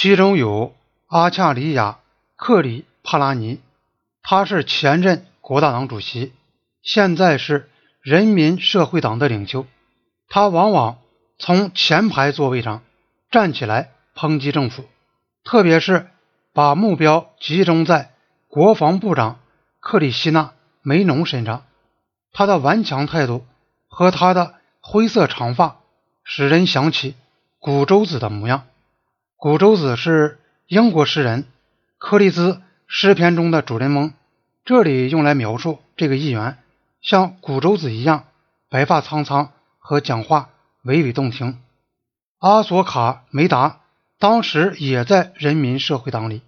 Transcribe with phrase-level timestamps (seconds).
[0.00, 0.76] 其中有
[1.08, 1.90] 阿恰里亚·
[2.36, 3.60] 克里帕拉尼，
[4.22, 6.32] 他是前任国大党主席，
[6.82, 7.68] 现在是
[8.00, 9.66] 人民社会党的领袖。
[10.28, 10.98] 他往往
[11.36, 12.82] 从前排座位上
[13.32, 14.84] 站起来抨击政府，
[15.42, 16.08] 特别是
[16.52, 18.12] 把目标集中在
[18.46, 19.40] 国防部长
[19.80, 21.64] 克里希纳梅农身上。
[22.32, 23.44] 他的顽强态度
[23.88, 25.80] 和他的灰色长发，
[26.22, 27.16] 使人想起
[27.58, 28.64] 古周子的模样。
[29.40, 31.44] 古周子是英国诗人
[31.96, 34.12] 柯利兹诗篇中的主人翁，
[34.64, 36.58] 这里用来描述这个议员
[37.00, 38.24] 像古周子一样
[38.68, 40.50] 白发苍苍和讲话
[40.82, 41.60] 娓娓动听。
[42.40, 43.78] 阿索卡梅达
[44.18, 46.42] 当时也在人民社会党里，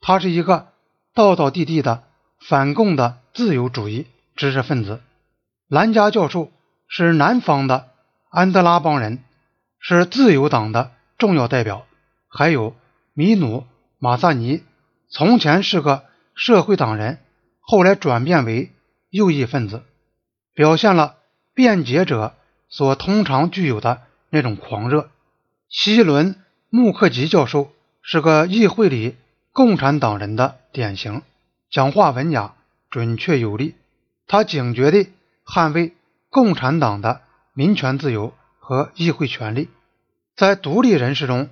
[0.00, 0.68] 他是一个
[1.12, 2.02] 道道地地的
[2.40, 5.02] 反共的自由主义知识分子。
[5.68, 6.50] 兰加教授
[6.88, 7.90] 是南方的
[8.30, 9.22] 安德拉邦人，
[9.78, 11.84] 是自由党的重要代表。
[12.34, 12.74] 还有
[13.12, 13.66] 米努
[13.98, 14.62] 马萨尼，
[15.10, 16.04] 从前是个
[16.34, 17.18] 社会党人，
[17.60, 18.72] 后来转变为
[19.10, 19.82] 右翼分子，
[20.54, 21.16] 表现了
[21.52, 22.34] 辩解者
[22.70, 25.10] 所通常具有的那种狂热。
[25.68, 26.36] 希伦
[26.70, 29.16] 穆克吉教授是个议会里
[29.52, 31.20] 共产党人的典型，
[31.70, 32.54] 讲话文雅、
[32.88, 33.74] 准确有力。
[34.26, 35.10] 他警觉地
[35.44, 35.94] 捍卫
[36.30, 37.20] 共产党的
[37.52, 39.68] 民权自由和议会权利，
[40.34, 41.50] 在独立人士中。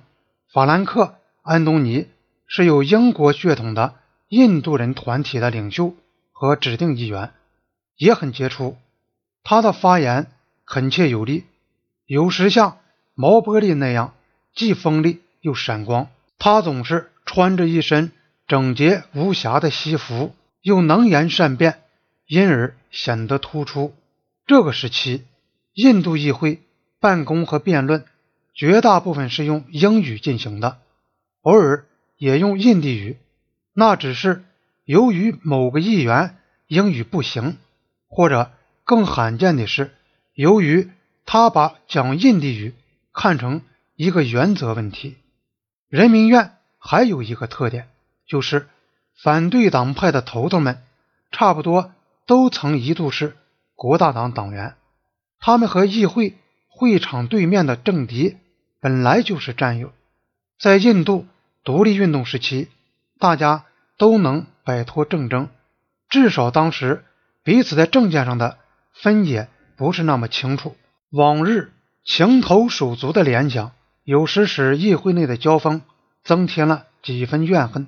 [0.53, 1.03] 法兰克·
[1.43, 2.07] 安东尼
[2.45, 3.95] 是有英国血统的
[4.27, 5.95] 印度人团体的领袖
[6.33, 7.31] 和指定议员，
[7.95, 8.75] 也很杰出。
[9.43, 10.29] 他的发言
[10.65, 11.45] 恳切有力，
[12.05, 12.79] 有时像
[13.15, 14.13] 毛玻璃那样
[14.53, 16.09] 既锋利又闪光。
[16.37, 18.11] 他总是穿着一身
[18.45, 21.79] 整洁无瑕的西服，又能言善辩，
[22.27, 23.93] 因而显得突出。
[24.45, 25.23] 这个时期，
[25.73, 26.59] 印度议会
[26.99, 28.03] 办公和辩论。
[28.53, 30.79] 绝大部分是用英语进行的，
[31.41, 31.85] 偶尔
[32.17, 33.17] 也用印地语，
[33.73, 34.43] 那只是
[34.83, 37.57] 由于某个议员英语不行，
[38.07, 38.51] 或者
[38.83, 39.91] 更罕见的是，
[40.33, 40.89] 由于
[41.25, 42.73] 他把讲印地语
[43.13, 43.61] 看成
[43.95, 45.17] 一个原则问题。
[45.87, 47.87] 人民院还有一个特点，
[48.27, 48.67] 就是
[49.15, 50.83] 反对党派的头头们
[51.31, 51.93] 差不多
[52.25, 53.37] 都曾一度是
[53.75, 54.75] 国大党党员，
[55.39, 56.35] 他们和议会
[56.67, 58.37] 会场对面的政敌。
[58.81, 59.93] 本来就是战友，
[60.59, 61.27] 在印度
[61.63, 62.67] 独立运动时期，
[63.19, 63.65] 大家
[63.99, 65.49] 都能摆脱政争，
[66.09, 67.05] 至少当时
[67.43, 68.57] 彼此在政见上的
[68.91, 69.47] 分野
[69.77, 70.75] 不是那么清楚。
[71.11, 71.71] 往日
[72.03, 73.71] 情投手足的联想，
[74.03, 75.83] 有时使议会内的交锋
[76.23, 77.87] 增添了几分怨恨，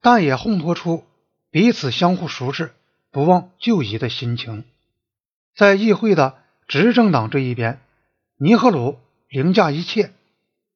[0.00, 1.04] 但也烘托出
[1.50, 2.72] 彼此相互熟识、
[3.12, 4.64] 不忘旧谊的心情。
[5.54, 7.78] 在议会的执政党这一边，
[8.38, 10.12] 尼赫鲁凌驾一切。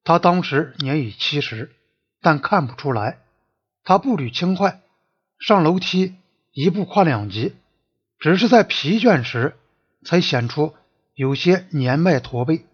[0.04, 1.72] 他当时年已七十，
[2.20, 3.19] 但看不出来。
[3.82, 4.81] 他步履轻快，
[5.38, 6.15] 上楼梯
[6.53, 7.54] 一步跨两级，
[8.19, 9.56] 只是在疲倦时
[10.04, 10.75] 才显出
[11.14, 12.64] 有些年迈驼背。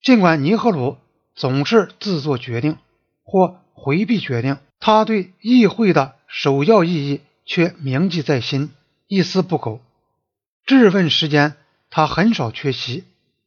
[0.00, 0.96] 尽管尼赫鲁
[1.34, 2.78] 总是自作决定
[3.22, 8.72] 或回避决定，他对议会的首要意义却铭记在心，
[9.08, 9.80] 一丝不苟。
[10.64, 11.56] 质问时间，
[11.90, 13.04] 他很少缺席；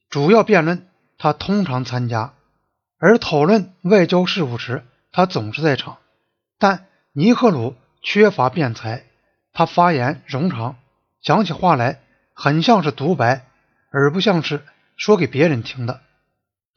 [0.10, 2.34] 主要辩论，他通常参加。
[3.06, 4.82] 而讨论外交事务时，
[5.12, 5.98] 他总是在场。
[6.58, 9.04] 但尼赫鲁缺乏辩才，
[9.52, 10.78] 他发言冗长，
[11.22, 12.00] 讲起话来
[12.34, 13.46] 很像是独白，
[13.92, 14.64] 而不像是
[14.96, 16.00] 说给别人听的。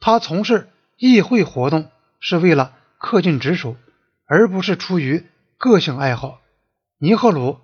[0.01, 0.67] 他从事
[0.97, 1.89] 议会活动
[2.19, 3.77] 是为了恪尽职守，
[4.25, 5.25] 而不是出于
[5.57, 6.41] 个性爱好。
[6.97, 7.61] 尼赫鲁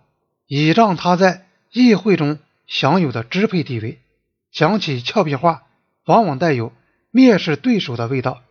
[0.47, 4.00] 倚仗他在议会中享有的支配地位，
[4.53, 5.63] 讲起俏皮话，
[6.06, 6.72] 往往带有
[7.12, 8.41] 蔑视对手的味道。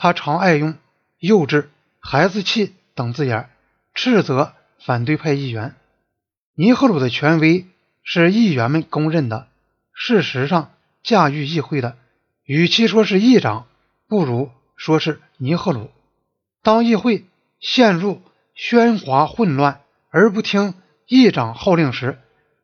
[0.00, 0.78] 他常爱用
[1.18, 1.66] “幼稚
[1.98, 3.50] ”“孩子气”等字眼
[3.94, 5.74] 斥责反对派议员。
[6.54, 7.66] 尼赫鲁的权威
[8.04, 9.48] 是议员们公认的。
[9.92, 10.70] 事实上，
[11.02, 11.96] 驾驭议会的，
[12.44, 13.66] 与其说是议长，
[14.06, 15.90] 不如说是尼赫鲁。
[16.62, 17.24] 当议会
[17.58, 18.22] 陷入
[18.56, 19.80] 喧哗混乱
[20.10, 20.74] 而不听
[21.08, 22.20] 议长号令时，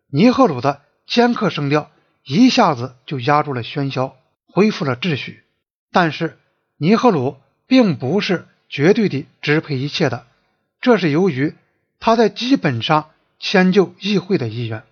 [0.06, 1.91] 尼赫鲁的尖刻声调
[2.23, 4.14] 一下子就压住了喧嚣，
[4.47, 5.43] 恢复了秩序。
[5.91, 6.38] 但是，
[6.85, 10.27] 尼赫鲁并不是绝对的支配一切的，
[10.83, 11.55] 这是由于
[11.99, 13.09] 他在基本上
[13.39, 14.83] 迁就议会的意愿，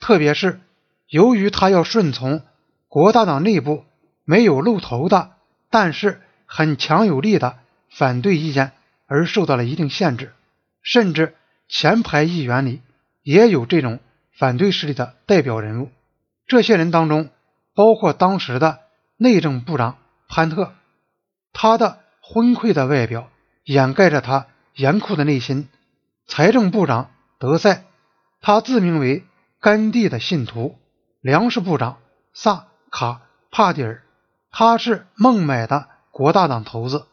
[0.00, 0.58] 特别是
[1.06, 2.40] 由于他要顺从
[2.88, 3.84] 国大党内部
[4.24, 5.32] 没有露头的，
[5.68, 7.58] 但是很强有力的
[7.90, 8.72] 反对意见
[9.06, 10.32] 而受到了一定限制，
[10.80, 11.34] 甚至
[11.68, 12.80] 前排议员里
[13.22, 14.00] 也有这种
[14.32, 15.90] 反对势力的代表人物，
[16.46, 17.28] 这些人当中
[17.74, 18.78] 包括当时的
[19.18, 20.72] 内政部长潘特。
[21.54, 23.30] 他的昏聩的外表
[23.64, 25.68] 掩盖着他严酷的内心。
[26.26, 27.84] 财政部长德塞，
[28.42, 29.24] 他自名为
[29.60, 30.76] 甘地的信徒；
[31.20, 31.98] 粮食部长
[32.34, 34.02] 萨卡帕蒂尔，
[34.50, 37.06] 他是孟买的国大党头子。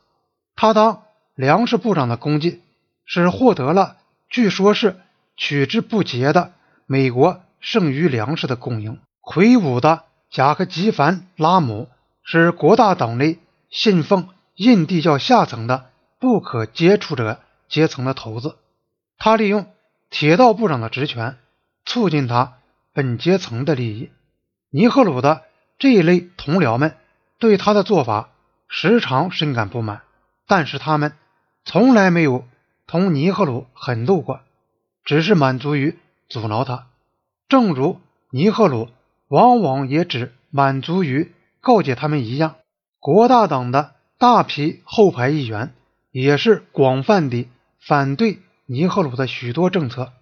[0.56, 1.04] 他当
[1.36, 2.62] 粮食部长的功绩
[3.06, 3.98] 是获得了，
[4.30, 5.00] 据说是
[5.38, 6.54] 取之不竭的
[6.86, 9.00] 美国剩余粮食的供应。
[9.22, 11.90] 魁梧的贾克吉凡拉姆
[12.24, 13.40] 是国大党内
[13.72, 15.90] 信奉印地教下层的
[16.20, 18.58] 不可接触者阶层的头子。
[19.18, 19.72] 他利用
[20.10, 21.38] 铁道部长的职权，
[21.86, 22.58] 促进他
[22.94, 24.12] 本阶层的利益。
[24.70, 25.44] 尼赫鲁的
[25.80, 26.96] 这一类同僚们
[27.40, 28.30] 对他的做法
[28.68, 30.02] 时常深感不满，
[30.48, 31.14] 但是他们
[31.64, 32.46] 从来没有
[32.88, 34.42] 同尼赫鲁狠斗过，
[35.06, 35.98] 只是满足于
[36.28, 36.88] 阻挠他。
[37.48, 38.90] 正如尼赫鲁
[39.28, 42.56] 往往也只满足于告诫他们一样，
[43.02, 45.74] 国大党的大批后排议员
[46.12, 47.50] 也是广泛地
[47.80, 48.38] 反对。
[48.68, 50.14] 尼赫鲁的许多政策，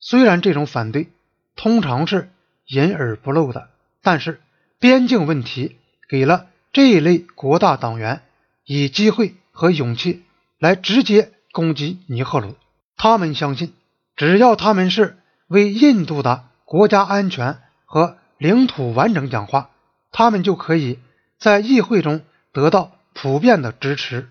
[0.00, 1.08] 虽然这种反对
[1.56, 2.28] 通常是
[2.66, 3.70] 隐而不露的，
[4.02, 4.42] 但是
[4.78, 5.76] 边境问题
[6.08, 8.20] 给了这一类国大党员
[8.66, 10.24] 以机会和勇气
[10.58, 12.56] 来直接攻击尼赫鲁。
[12.96, 13.72] 他们相信，
[14.16, 15.16] 只要他们是
[15.46, 19.70] 为印度的国家安全和领土完整讲话，
[20.10, 20.98] 他们就可以
[21.38, 22.22] 在议会中
[22.52, 24.28] 得到普遍的支持。